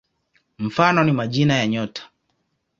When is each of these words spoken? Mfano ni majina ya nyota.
Mfano 0.59 1.03
ni 1.03 1.11
majina 1.11 1.53
ya 1.57 1.67
nyota. 1.67 2.09